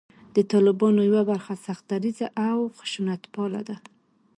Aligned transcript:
د 0.35 0.37
طالبانو 0.51 0.99
یوه 1.09 1.23
برخه 1.31 1.53
سخت 1.65 1.83
دریځه 1.91 2.27
او 2.49 2.57
خشونتپاله 2.77 3.61
ده 3.67 3.75